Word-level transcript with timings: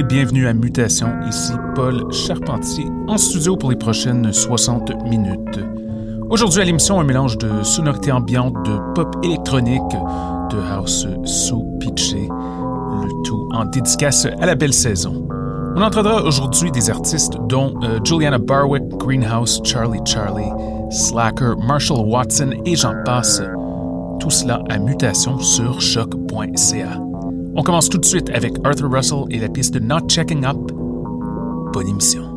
Bienvenue 0.00 0.46
à 0.46 0.54
Mutation, 0.54 1.08
ici 1.28 1.52
Paul 1.74 2.10
Charpentier, 2.10 2.86
en 3.08 3.18
studio 3.18 3.56
pour 3.56 3.70
les 3.70 3.76
prochaines 3.76 4.32
60 4.32 5.04
minutes. 5.04 5.60
Aujourd'hui 6.30 6.62
à 6.62 6.64
l'émission, 6.64 6.98
un 6.98 7.04
mélange 7.04 7.36
de 7.36 7.62
sonorités 7.62 8.10
ambiantes, 8.10 8.54
de 8.64 8.78
pop 8.94 9.14
électronique, 9.22 9.82
de 10.50 10.58
house 10.70 11.06
sous 11.24 11.76
pitché, 11.78 12.26
le 12.26 13.22
tout 13.24 13.46
en 13.52 13.66
dédicace 13.66 14.24
à 14.24 14.46
la 14.46 14.54
belle 14.54 14.72
saison. 14.72 15.28
On 15.76 15.82
entendra 15.82 16.22
aujourd'hui 16.24 16.70
des 16.70 16.88
artistes 16.88 17.36
dont 17.48 17.74
euh, 17.82 18.00
Juliana 18.02 18.38
Barwick, 18.38 18.84
Greenhouse, 18.96 19.60
Charlie 19.62 20.00
Charlie, 20.06 20.50
Slacker, 20.90 21.54
Marshall 21.58 22.06
Watson 22.06 22.52
et 22.64 22.76
j'en 22.76 22.94
passe. 23.04 23.42
Tout 24.20 24.30
cela 24.30 24.62
à 24.70 24.78
mutation 24.78 25.38
sur 25.38 25.80
choc.ca. 25.80 27.11
On 27.54 27.62
commence 27.62 27.90
tout 27.90 27.98
de 27.98 28.04
suite 28.04 28.30
avec 28.30 28.54
Arthur 28.64 28.90
Russell 28.90 29.24
et 29.30 29.38
la 29.38 29.48
piste 29.48 29.78
Not 29.78 30.08
Checking 30.08 30.44
Up. 30.44 30.56
Bonne 31.72 31.88
émission. 31.88 32.31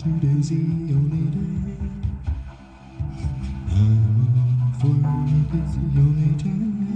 Today's 0.00 0.48
the 0.48 0.56
only 0.94 1.28
day. 1.28 1.76
I'm 3.70 4.32
off 4.64 4.82
work, 4.82 5.52
it's 5.52 5.74
the 5.74 6.00
only 6.00 6.42
time. 6.42 6.89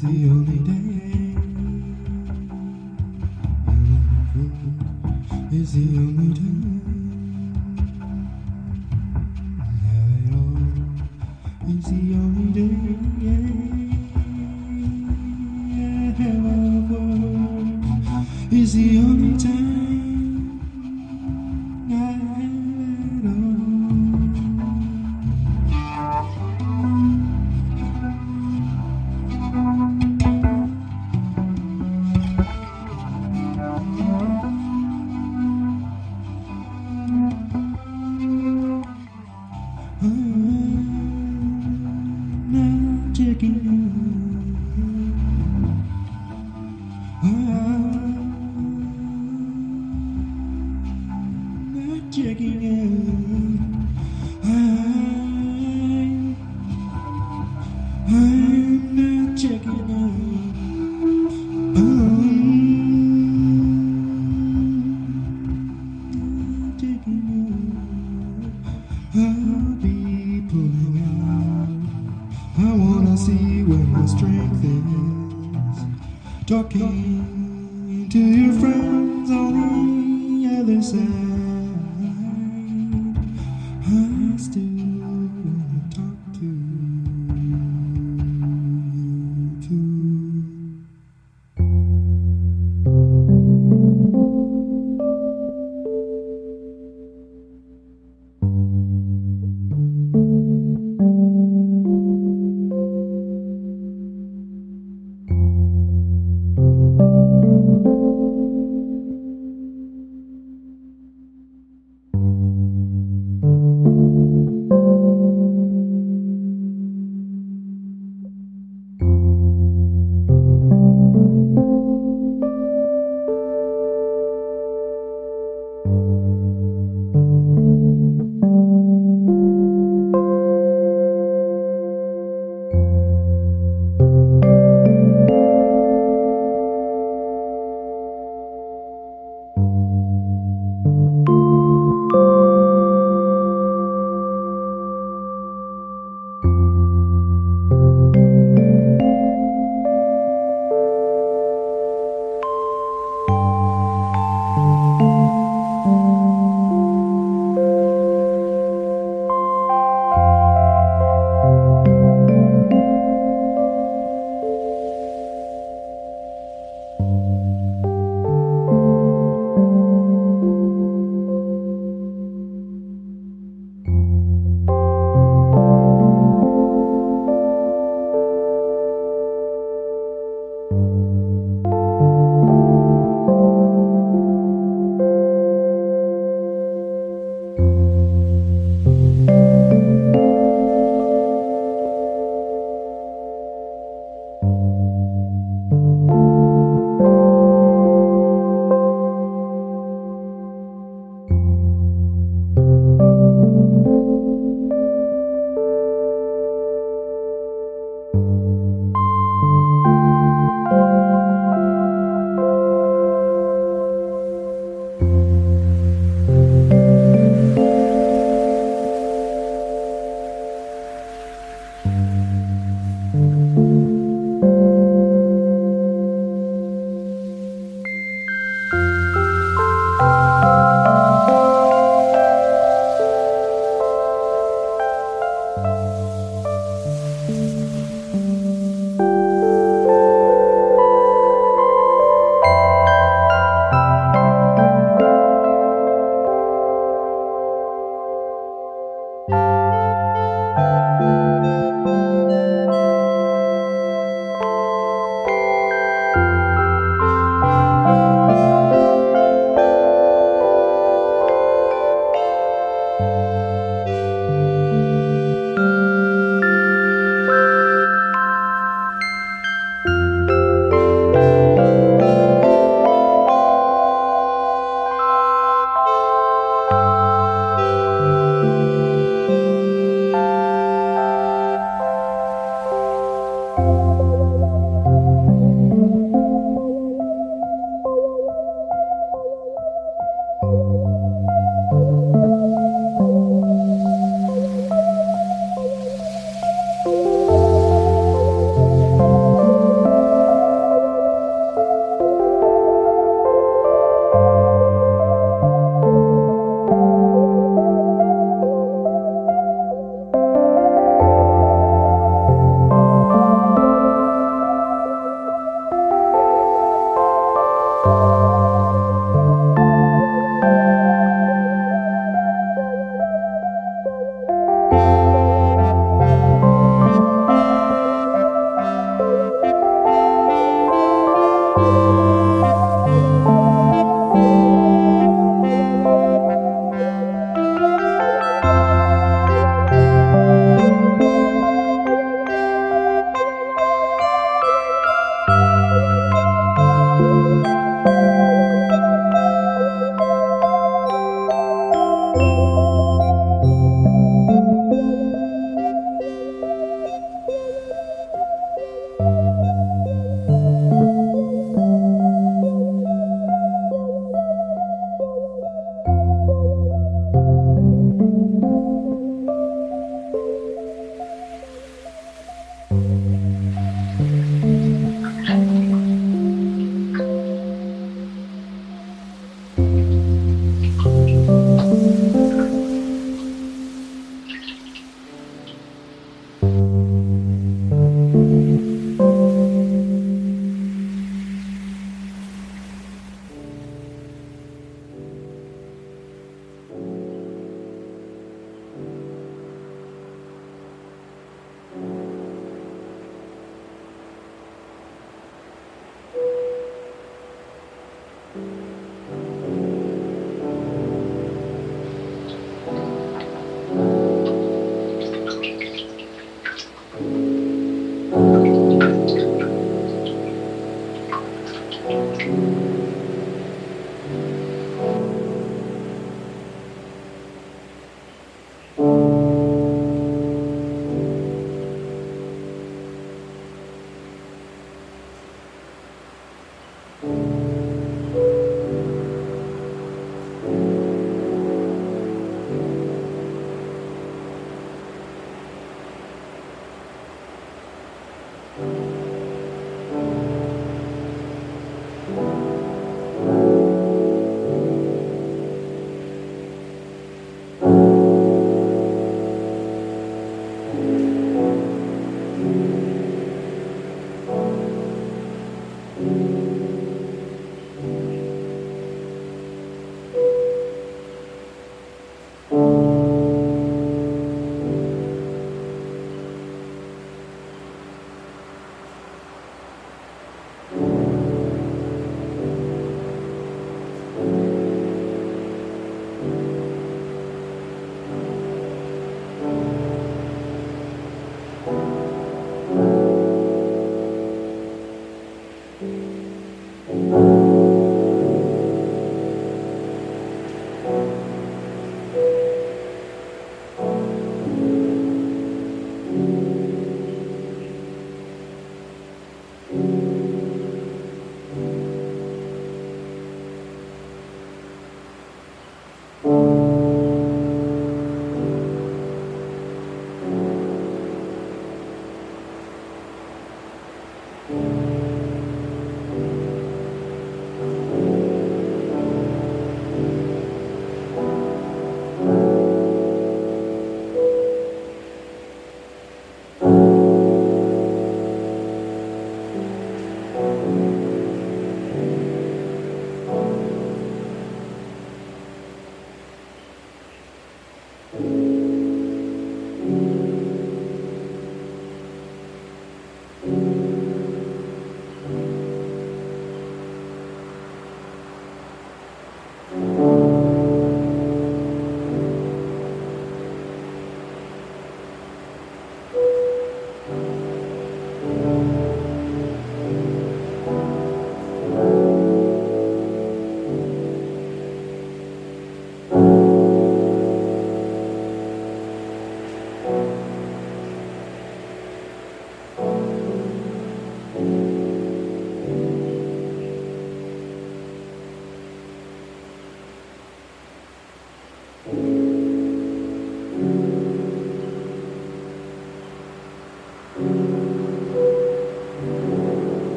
see 0.00 0.12
you. 0.12 0.37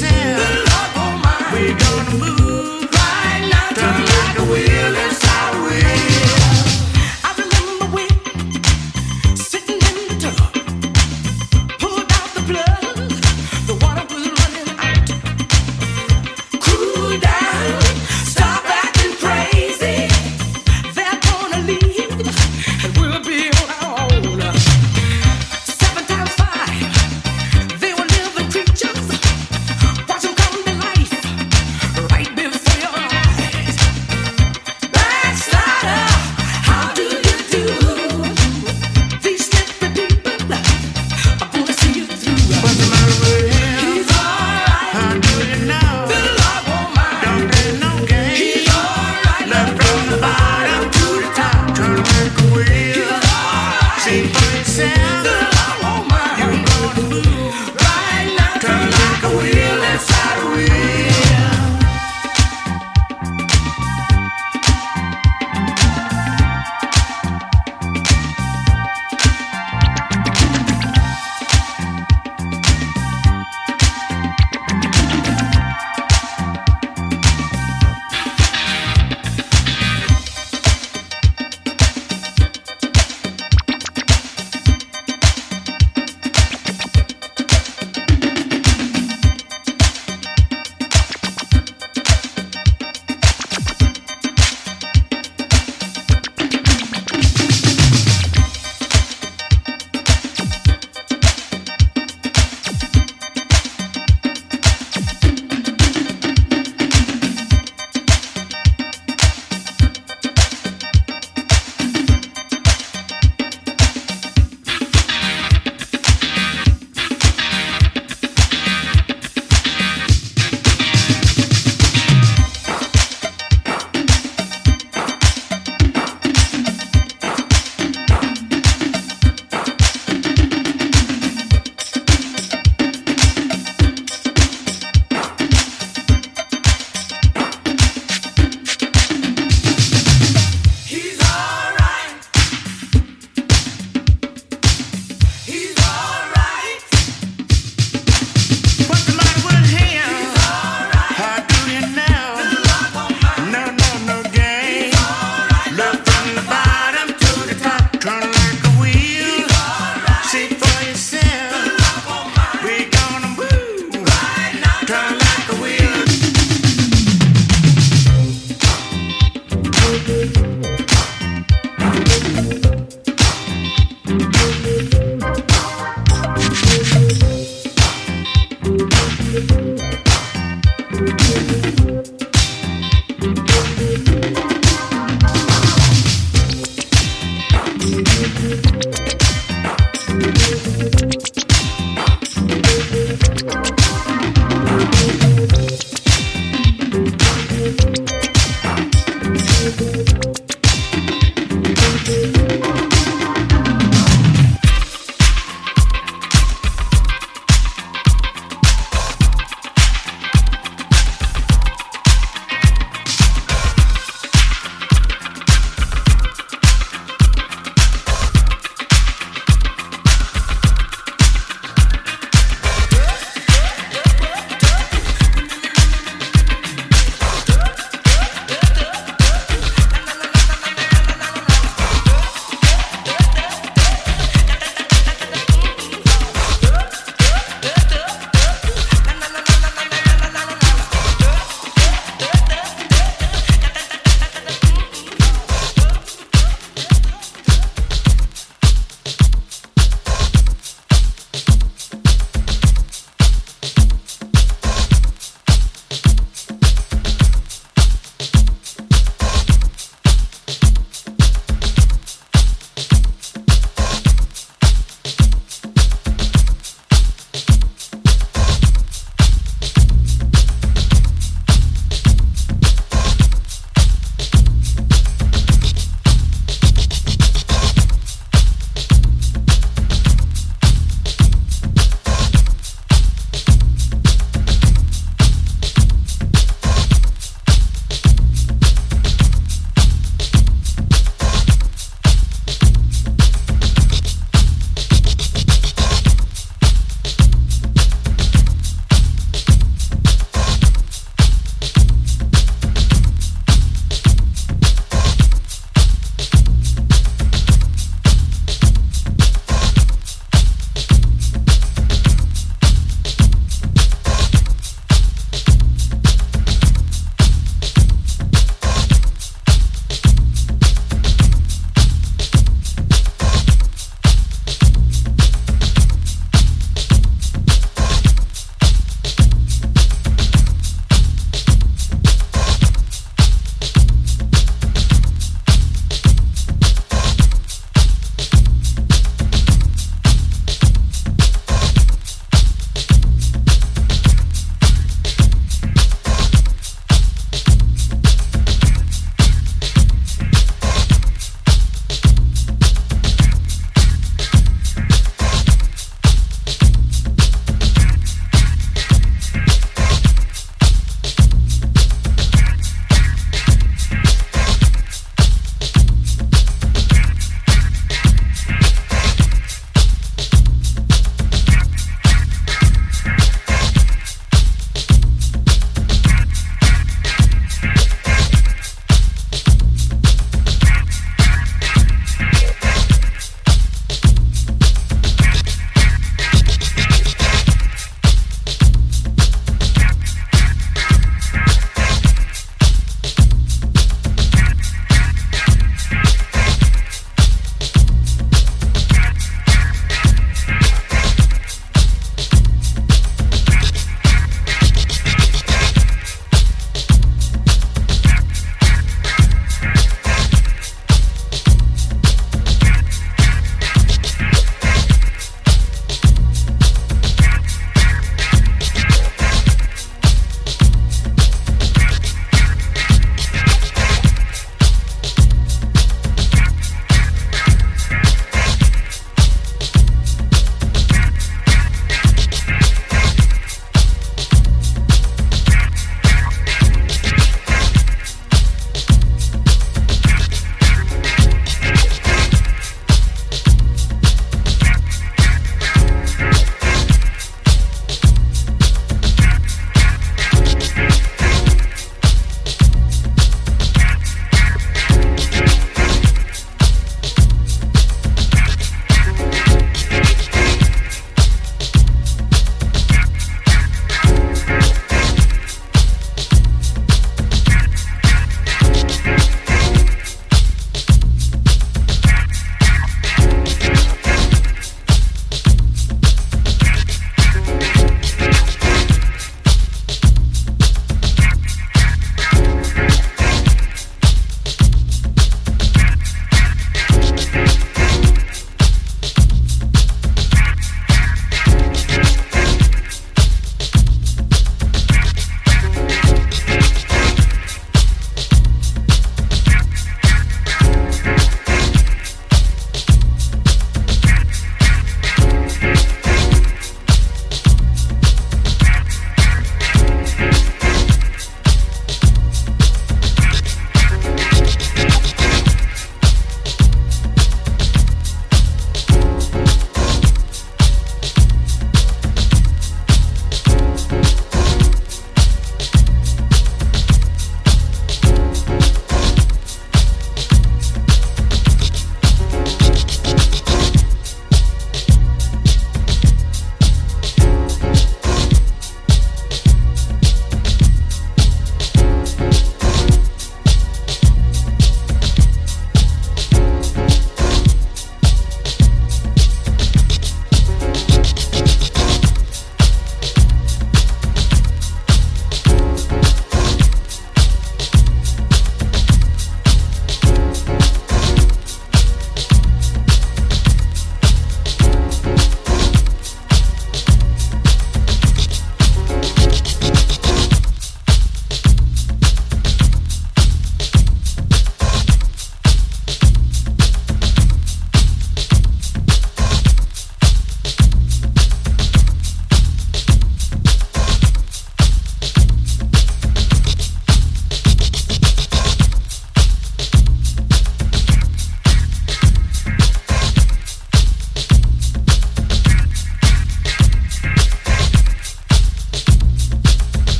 myself. 0.00 0.43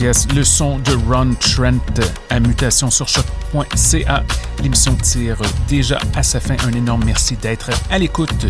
Yes. 0.00 0.28
Le 0.34 0.44
son 0.44 0.78
de 0.78 0.92
Ron 1.08 1.34
Trent 1.40 2.04
à 2.30 2.38
mutation 2.38 2.90
sur 2.90 3.08
choc.ca. 3.08 4.22
L'émission 4.62 4.94
tire 4.94 5.38
déjà 5.66 5.98
à 6.14 6.22
sa 6.22 6.38
fin. 6.38 6.56
Un 6.66 6.72
énorme 6.72 7.02
merci 7.04 7.36
d'être 7.36 7.70
à 7.90 7.98
l'écoute. 7.98 8.46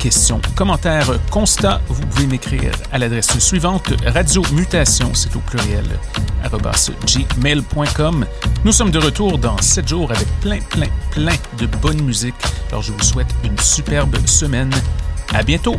Questions, 0.00 0.40
commentaires, 0.56 1.10
constats, 1.30 1.80
vous 1.88 2.04
pouvez 2.06 2.26
m'écrire 2.26 2.72
à 2.90 2.98
l'adresse 2.98 3.38
suivante 3.38 3.92
radio 4.06 4.42
mutation, 4.52 5.12
c'est 5.14 5.34
au 5.36 5.40
pluriel, 5.40 5.84
gmail.com. 7.04 8.26
Nous 8.64 8.72
sommes 8.72 8.90
de 8.90 8.98
retour 8.98 9.38
dans 9.38 9.58
7 9.58 9.88
jours 9.88 10.10
avec 10.10 10.26
plein, 10.40 10.60
plein, 10.70 10.88
plein 11.10 11.36
de 11.58 11.66
bonne 11.66 12.02
musique. 12.02 12.34
Alors 12.70 12.82
je 12.82 12.92
vous 12.92 13.02
souhaite 13.02 13.32
une 13.44 13.58
superbe 13.58 14.16
semaine. 14.26 14.70
À 15.32 15.42
bientôt! 15.42 15.76